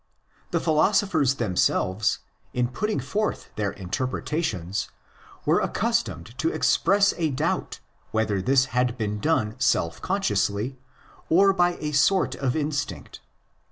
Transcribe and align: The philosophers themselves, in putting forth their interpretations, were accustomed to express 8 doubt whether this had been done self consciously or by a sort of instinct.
The 0.49 0.59
philosophers 0.59 1.35
themselves, 1.35 2.17
in 2.55 2.69
putting 2.69 2.99
forth 2.99 3.51
their 3.55 3.69
interpretations, 3.69 4.89
were 5.45 5.59
accustomed 5.59 6.35
to 6.39 6.49
express 6.49 7.13
8 7.17 7.35
doubt 7.35 7.79
whether 8.09 8.41
this 8.41 8.65
had 8.73 8.97
been 8.97 9.19
done 9.19 9.53
self 9.59 10.01
consciously 10.01 10.75
or 11.29 11.53
by 11.53 11.75
a 11.79 11.91
sort 11.91 12.33
of 12.33 12.55
instinct. 12.55 13.19